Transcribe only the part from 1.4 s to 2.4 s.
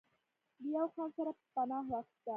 پناه واخسته